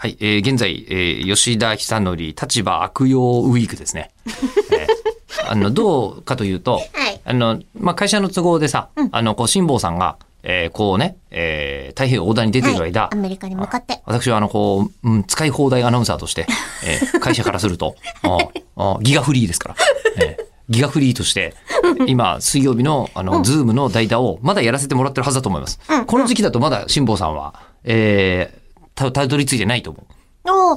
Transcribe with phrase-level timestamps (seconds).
[0.00, 4.12] はい、えー現在、えー吉田尚記立場悪用ウィークですね。
[4.72, 7.20] えーあの、どうかというと、はい。
[7.24, 13.14] あの、まあ、会社の都合でさ、あの、こう、辛坊さんが、えーこうね、えー太平洋横断に出ている間、はい。
[13.14, 14.00] アメリカに向かって。
[14.06, 16.46] 私はあの、こう、うん、使い放題アナウンサーとして、
[16.86, 18.38] えー会社からすると、あ
[18.76, 19.76] あギガフリーですから、
[20.22, 21.54] えーギガフリーとして、
[22.06, 25.80] 今、水曜日の、あの、ズームの代打をまだやらせてもらってるはずだと思います。
[26.06, 27.54] この時期だとまだ辛坊さんは、
[27.84, 28.67] えー
[28.98, 30.12] た、たどり着いてないと思う。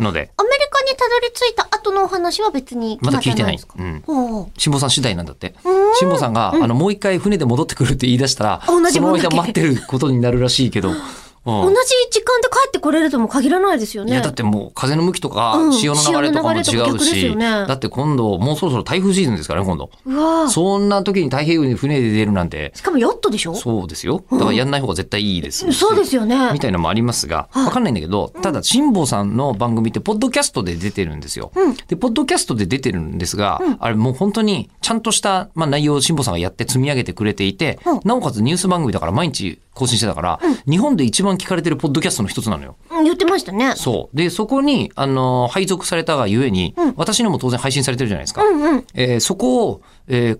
[0.02, 3.76] ので、アメリカにたどり着いた後のお話は別に決まってないんですか？
[3.78, 5.56] まだ聞いておー辛坊さん次第なんだって。
[6.00, 10.98] 辛坊さんが、あの、もう一回船で戻ってくるって言い出したら、同じその間待ってることになるらしいけど、うん
[11.44, 11.76] 同じ
[12.12, 14.12] 時間で帰ってこれるとも限らないですよね。
[14.12, 16.64] いや、だってもう風の向きとかうん、潮の流れとかも違う
[17.00, 17.46] し、よね。
[17.46, 19.90] だって今度、もうそろそろ台風シーズンですからね、今度。
[20.06, 20.46] うわ。
[20.46, 23.56] ーそんな時に太平洋に船で出るなんて、しかもヨットでしょ？
[23.56, 24.24] そうですよ。
[24.32, 25.78] だからやんない方が絶対いいですし。
[25.78, 26.52] そうですよね。
[26.54, 31.52] みたいなのもありますが、わかんないんだけど、ただ、辛坊さんの番組って、ポッドキャストで出てるんですよ。
[31.88, 42.76] で、ポッドキャストで出てるんですが、あれもう本当に、ちゃんとした、まあ、内容を辛坊さんがやって積み上げてくれていて、なおかつニュース番組だから毎日更新してたから、日本で一番聞かれてるポッドキャストの一つなのよ。
[42.92, 43.74] うん言ってましたね。
[43.76, 44.16] そう。
[44.18, 48.44] で、そこに、あの、配属されたがゆえに、私のも当然配信されてるじゃないですか。
[48.44, 48.86] うんうん。
[48.94, 50.40] えーそこを、えー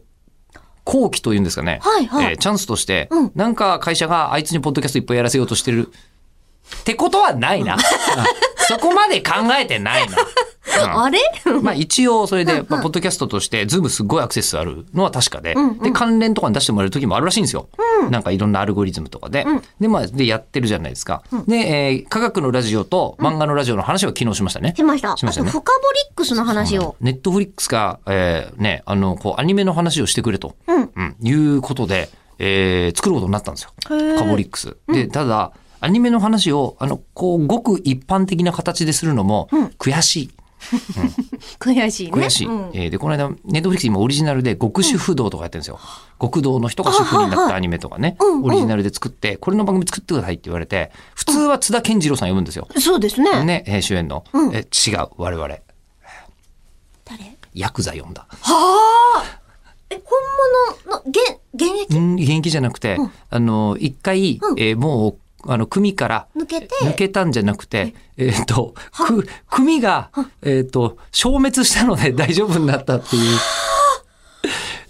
[0.84, 1.80] 後期というんですかね。
[1.84, 5.92] はいはいえーチャンスとして、うんなんか会社があいつにポッドキャストいっぱいやらせようとしてる。
[6.82, 7.76] ってことはないな。
[7.76, 7.80] うん
[8.64, 10.16] そこまで考えてないな。
[10.84, 11.20] うんあれ？
[11.62, 17.68] まあ一応それで、まあ、ポッドキャストとして、ズームすっごいアクセスあるのは確かで、んうんで、関連とかに出してもらえる時もあるらしいんですよ。
[18.10, 19.46] なんかいろんなアルゴリズムとかで。
[19.82, 21.24] で、まあ、で、やってるじゃないですか。
[21.48, 24.74] で、えー科学のラジオと漫画のラジオの話は昨日しましたね。
[24.78, 25.18] しました。
[25.18, 26.96] しましたねフカボリックスの話を。
[27.02, 33.72] ネットフリックスが、えーね、あの、こう、アニメの話をしてくれと、うんうんいうことで、えー作ることになったんですよ。
[33.90, 34.78] へーカボリックス。
[34.88, 35.52] で、ただ、
[35.82, 40.32] アニメの話を、あの、こう、ごく一般的な形でするのも、悔しい。
[41.60, 42.14] 悔しいね。
[42.14, 42.48] 悔しい。
[42.48, 45.80] うんえーで、この間、ネットフリックス今オリジナルで極主不動とかやってるんですよ。
[46.22, 52.68] 極道の人が主婦になったアニメとかね、うんうんオリジナルで作って、これの番組作ってくださいって言われて、普通は津田健次郎さん呼ぶんですよ。
[52.80, 53.44] そうですね。
[53.44, 54.24] ね、えー主演の。
[54.34, 55.48] うんえ違う、我々。
[55.48, 55.62] 誰？
[57.56, 58.28] ヤクザ呼んだ。
[58.30, 59.40] はあ
[59.90, 60.20] え、本
[60.86, 61.18] 物の、現、
[61.56, 61.98] 現役？
[61.98, 62.98] うん、現役じゃなくて、
[63.32, 65.16] あの、一回、うんえーもう、
[65.48, 68.30] あの、組から、抜けて、抜けたんじゃなくて、え？
[68.30, 70.10] っ、と、く、組が、
[70.42, 73.40] えっ、と、消滅したので大丈夫になったっていう。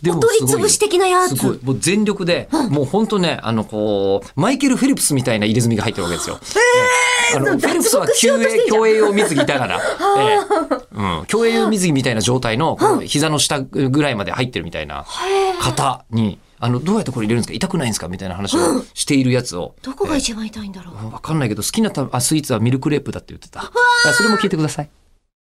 [0.02, 1.38] でお取り潰し的なやつ。
[1.38, 1.60] すごい。
[1.62, 6.40] もう全力で、もう本当ね、あの、こう、マイケル・フェリプスみたいな入れ墨が入ってるわけですよ。
[6.42, 9.80] えーあの、フェリプスは競泳、競泳用水着だから、
[10.20, 15.06] えーうん、競泳用水着みたいな状態の、この膝の下ぐらいまで入ってるみたいな
[15.60, 17.54] 方に、あの、どうやってこれ入れるんですか？
[17.56, 18.08] 痛くないんですか？
[18.08, 19.76] みたいな話をしているやつを。
[19.82, 21.12] どこが一番痛いんだろう？
[21.12, 23.62] わかんないけど、好きなたあスイーツはミルクレープだって言ってた。
[23.62, 24.90] あそれも聞いてください。